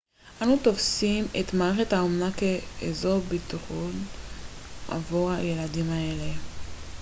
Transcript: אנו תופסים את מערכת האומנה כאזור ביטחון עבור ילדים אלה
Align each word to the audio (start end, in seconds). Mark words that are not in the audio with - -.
אנו 0.41 0.57
תופסים 0.63 1.25
את 1.39 1.53
מערכת 1.53 1.93
האומנה 1.93 2.29
כאזור 2.79 3.19
ביטחון 3.19 3.91
עבור 4.89 5.33
ילדים 5.33 5.85
אלה 5.93 6.33